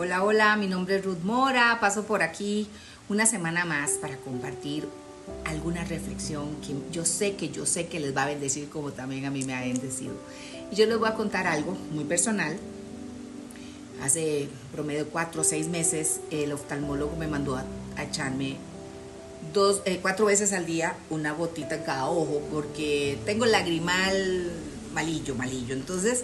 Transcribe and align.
Hola, 0.00 0.22
hola, 0.22 0.54
mi 0.54 0.68
nombre 0.68 0.94
es 0.94 1.04
Ruth 1.04 1.24
Mora, 1.24 1.78
paso 1.80 2.04
por 2.04 2.22
aquí 2.22 2.68
una 3.08 3.26
semana 3.26 3.64
más 3.64 3.94
para 4.00 4.16
compartir 4.18 4.88
alguna 5.44 5.82
reflexión 5.82 6.54
que 6.60 6.76
yo 6.92 7.04
sé 7.04 7.34
que 7.34 7.48
yo 7.48 7.66
sé 7.66 7.88
que 7.88 7.98
les 7.98 8.16
va 8.16 8.22
a 8.22 8.26
bendecir 8.26 8.68
como 8.68 8.92
también 8.92 9.24
a 9.24 9.32
mí 9.32 9.42
me 9.42 9.56
ha 9.56 9.60
bendecido. 9.62 10.14
Y 10.70 10.76
yo 10.76 10.86
les 10.86 10.96
voy 10.98 11.08
a 11.08 11.14
contar 11.14 11.48
algo 11.48 11.76
muy 11.90 12.04
personal. 12.04 12.56
Hace 14.00 14.48
promedio 14.70 15.08
cuatro 15.08 15.40
o 15.40 15.44
seis 15.44 15.66
meses 15.66 16.20
el 16.30 16.52
oftalmólogo 16.52 17.16
me 17.16 17.26
mandó 17.26 17.56
a, 17.56 17.64
echarme 18.00 18.56
dos, 19.52 19.82
eh, 19.84 19.98
cuatro 20.00 20.26
veces 20.26 20.52
al 20.52 20.64
día 20.64 20.94
una 21.10 21.32
gotita 21.32 21.74
en 21.74 21.82
cada 21.82 22.08
ojo 22.08 22.40
porque 22.52 23.18
tengo 23.26 23.46
lagrimal 23.46 24.48
malillo, 24.94 25.34
malillo. 25.34 25.74
Entonces, 25.74 26.22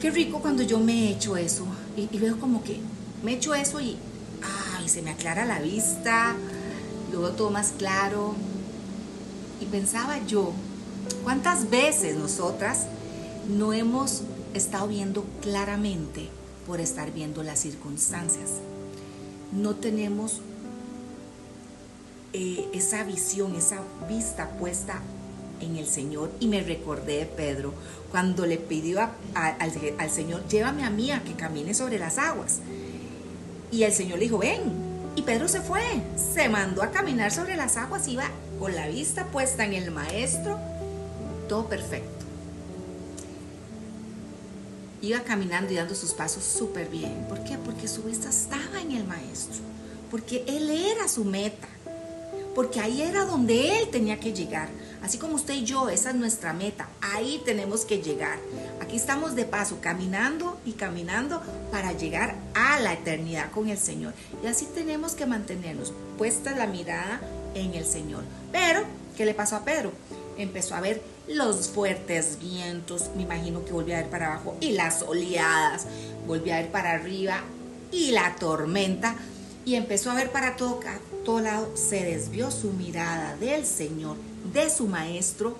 qué 0.00 0.10
rico 0.10 0.40
cuando 0.40 0.62
yo 0.62 0.80
me 0.80 1.10
echo 1.10 1.36
eso 1.36 1.66
y, 1.96 2.18
veo 2.18 2.38
como 2.38 2.62
que 2.62 2.80
me 3.22 3.34
echo 3.34 3.54
eso 3.54 3.80
y 3.80 3.96
ay, 4.76 4.88
se 4.88 5.02
me 5.02 5.10
aclara 5.10 5.44
la 5.44 5.60
vista, 5.60 6.34
luego 7.12 7.30
todo 7.30 7.50
más 7.50 7.72
claro. 7.78 8.34
Y 9.60 9.66
pensaba 9.66 10.18
yo, 10.26 10.52
¿cuántas 11.22 11.70
veces 11.70 12.16
nosotras 12.16 12.86
no 13.48 13.72
hemos 13.72 14.22
estado 14.54 14.88
viendo 14.88 15.24
claramente 15.40 16.28
por 16.66 16.80
estar 16.80 17.12
viendo 17.12 17.42
las 17.42 17.60
circunstancias? 17.60 18.50
No 19.52 19.76
tenemos 19.76 20.40
eh, 22.32 22.68
esa 22.72 23.04
visión, 23.04 23.54
esa 23.54 23.80
vista 24.08 24.50
puesta 24.58 25.00
en 25.60 25.76
el 25.76 25.86
Señor 25.86 26.30
y 26.40 26.48
me 26.48 26.62
recordé 26.62 27.18
de 27.18 27.26
Pedro 27.26 27.72
cuando 28.10 28.46
le 28.46 28.58
pidió 28.58 29.00
al, 29.00 29.56
al 29.98 30.10
Señor, 30.10 30.46
llévame 30.48 30.84
a 30.84 30.90
mí 30.90 31.10
a 31.10 31.22
que 31.22 31.34
camine 31.34 31.74
sobre 31.74 31.98
las 31.98 32.18
aguas. 32.18 32.60
Y 33.72 33.82
el 33.82 33.92
Señor 33.92 34.18
le 34.18 34.24
dijo, 34.24 34.38
ven. 34.38 34.94
Y 35.16 35.22
Pedro 35.22 35.48
se 35.48 35.60
fue, 35.60 35.82
se 36.16 36.48
mandó 36.48 36.82
a 36.82 36.90
caminar 36.90 37.30
sobre 37.30 37.56
las 37.56 37.76
aguas, 37.76 38.08
iba 38.08 38.24
con 38.58 38.74
la 38.74 38.88
vista 38.88 39.26
puesta 39.26 39.64
en 39.64 39.72
el 39.74 39.90
maestro, 39.90 40.58
todo 41.48 41.68
perfecto. 41.68 42.24
Iba 45.02 45.20
caminando 45.20 45.72
y 45.72 45.76
dando 45.76 45.94
sus 45.94 46.14
pasos 46.14 46.42
súper 46.42 46.88
bien. 46.88 47.26
¿Por 47.28 47.44
qué? 47.44 47.58
Porque 47.58 47.86
su 47.86 48.02
vista 48.02 48.28
estaba 48.28 48.80
en 48.80 48.92
el 48.92 49.04
maestro, 49.04 49.60
porque 50.10 50.44
él 50.48 50.70
era 50.70 51.06
su 51.06 51.24
meta 51.24 51.68
porque 52.54 52.80
ahí 52.80 53.02
era 53.02 53.24
donde 53.24 53.80
Él 53.80 53.88
tenía 53.90 54.18
que 54.20 54.32
llegar. 54.32 54.68
Así 55.02 55.18
como 55.18 55.34
usted 55.34 55.54
y 55.54 55.64
yo, 55.64 55.88
esa 55.88 56.10
es 56.10 56.16
nuestra 56.16 56.52
meta, 56.52 56.88
ahí 57.00 57.42
tenemos 57.44 57.84
que 57.84 58.02
llegar. 58.02 58.38
Aquí 58.80 58.96
estamos 58.96 59.34
de 59.34 59.44
paso, 59.44 59.78
caminando 59.80 60.58
y 60.64 60.72
caminando 60.72 61.42
para 61.70 61.92
llegar 61.92 62.34
a 62.54 62.80
la 62.80 62.94
eternidad 62.94 63.50
con 63.50 63.68
el 63.68 63.78
Señor. 63.78 64.14
Y 64.42 64.46
así 64.46 64.66
tenemos 64.74 65.14
que 65.14 65.26
mantenernos 65.26 65.92
puesta 66.16 66.52
la 66.52 66.66
mirada 66.66 67.20
en 67.54 67.74
el 67.74 67.84
Señor. 67.84 68.24
Pero, 68.52 68.82
¿qué 69.16 69.24
le 69.26 69.34
pasó 69.34 69.56
a 69.56 69.64
Pedro? 69.64 69.92
Empezó 70.36 70.74
a 70.74 70.80
ver 70.80 71.02
los 71.28 71.68
fuertes 71.68 72.38
vientos, 72.40 73.10
me 73.16 73.22
imagino 73.22 73.64
que 73.64 73.72
volvió 73.72 73.94
a 73.94 74.00
ver 74.00 74.10
para 74.10 74.26
abajo, 74.26 74.56
y 74.60 74.72
las 74.72 75.02
oleadas, 75.02 75.86
volvió 76.26 76.54
a 76.54 76.58
ver 76.58 76.70
para 76.70 76.92
arriba, 76.92 77.40
y 77.92 78.10
la 78.10 78.34
tormenta 78.36 79.14
y 79.64 79.76
empezó 79.76 80.10
a 80.10 80.14
ver 80.14 80.30
para 80.30 80.56
todo, 80.56 80.80
todo 81.24 81.40
lado, 81.40 81.76
se 81.76 82.04
desvió 82.04 82.50
su 82.50 82.70
mirada 82.72 83.36
del 83.36 83.64
Señor, 83.64 84.16
de 84.52 84.68
su 84.68 84.86
maestro, 84.86 85.56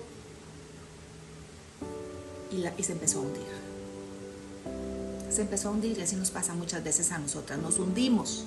y, 2.51 2.63
y 2.77 2.83
se 2.83 2.91
empezó 2.91 3.19
a 3.19 3.21
hundir. 3.21 3.43
Se 5.29 5.41
empezó 5.41 5.69
a 5.69 5.71
hundir 5.71 5.97
y 5.97 6.01
así 6.01 6.15
nos 6.15 6.31
pasa 6.31 6.53
muchas 6.53 6.83
veces 6.83 7.11
a 7.11 7.17
nosotras. 7.17 7.59
Nos 7.59 7.79
hundimos, 7.79 8.45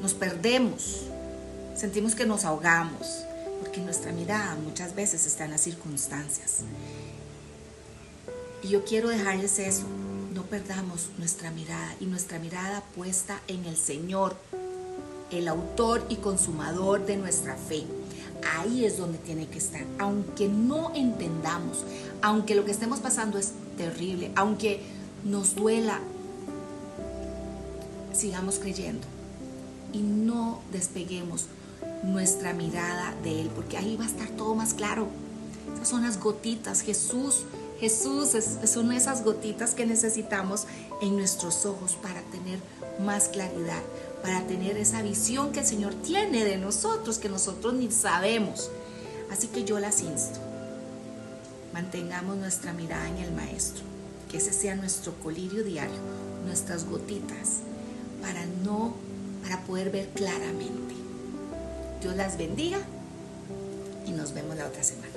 nos 0.00 0.14
perdemos, 0.14 1.02
sentimos 1.76 2.14
que 2.14 2.24
nos 2.24 2.44
ahogamos, 2.44 3.24
porque 3.60 3.80
nuestra 3.80 4.12
mirada 4.12 4.54
muchas 4.54 4.94
veces 4.94 5.26
está 5.26 5.44
en 5.44 5.50
las 5.50 5.60
circunstancias. 5.60 6.58
Y 8.62 8.68
yo 8.68 8.84
quiero 8.84 9.08
dejarles 9.08 9.58
eso, 9.58 9.84
no 10.34 10.44
perdamos 10.44 11.10
nuestra 11.18 11.50
mirada 11.50 11.94
y 12.00 12.06
nuestra 12.06 12.38
mirada 12.38 12.82
puesta 12.94 13.40
en 13.48 13.64
el 13.64 13.76
Señor, 13.76 14.36
el 15.30 15.48
autor 15.48 16.04
y 16.08 16.16
consumador 16.16 17.06
de 17.06 17.16
nuestra 17.16 17.56
fe. 17.56 17.84
Ahí 18.56 18.84
es 18.84 18.96
donde 18.96 19.18
tiene 19.18 19.46
que 19.46 19.58
estar, 19.58 19.84
aunque 19.98 20.48
no 20.48 20.94
entendamos, 20.94 21.84
aunque 22.22 22.54
lo 22.54 22.64
que 22.64 22.70
estemos 22.70 23.00
pasando 23.00 23.38
es 23.38 23.52
terrible, 23.76 24.32
aunque 24.34 24.80
nos 25.24 25.54
duela, 25.54 26.00
sigamos 28.14 28.58
creyendo 28.58 29.06
y 29.92 29.98
no 29.98 30.60
despeguemos 30.72 31.46
nuestra 32.02 32.54
mirada 32.54 33.14
de 33.22 33.42
Él, 33.42 33.50
porque 33.54 33.76
ahí 33.76 33.96
va 33.96 34.04
a 34.04 34.08
estar 34.08 34.28
todo 34.30 34.54
más 34.54 34.72
claro. 34.72 35.06
Esas 35.74 35.88
son 35.88 36.02
las 36.02 36.18
gotitas, 36.18 36.80
Jesús 36.80 37.44
Jesús 37.80 38.34
es, 38.34 38.58
son 38.70 38.92
esas 38.92 39.24
gotitas 39.24 39.74
que 39.74 39.86
necesitamos 39.86 40.66
en 41.00 41.16
nuestros 41.16 41.64
ojos 41.64 41.96
para 42.02 42.20
tener 42.24 42.58
más 43.02 43.28
claridad, 43.28 43.80
para 44.22 44.46
tener 44.46 44.76
esa 44.76 45.02
visión 45.02 45.52
que 45.52 45.60
el 45.60 45.66
Señor 45.66 45.94
tiene 45.94 46.44
de 46.44 46.58
nosotros, 46.58 47.18
que 47.18 47.28
nosotros 47.28 47.74
ni 47.74 47.90
sabemos. 47.90 48.70
Así 49.30 49.48
que 49.48 49.64
yo 49.64 49.78
las 49.78 50.02
insto. 50.02 50.40
Mantengamos 51.72 52.36
nuestra 52.36 52.72
mirada 52.72 53.08
en 53.08 53.18
el 53.18 53.32
Maestro, 53.32 53.84
que 54.30 54.38
ese 54.38 54.52
sea 54.52 54.74
nuestro 54.74 55.14
colirio 55.14 55.62
diario, 55.62 56.00
nuestras 56.44 56.84
gotitas, 56.84 57.60
para 58.20 58.44
no, 58.64 58.94
para 59.42 59.60
poder 59.62 59.90
ver 59.90 60.08
claramente. 60.08 60.94
Dios 62.02 62.16
las 62.16 62.36
bendiga 62.36 62.78
y 64.06 64.12
nos 64.12 64.32
vemos 64.34 64.56
la 64.56 64.66
otra 64.66 64.82
semana. 64.82 65.14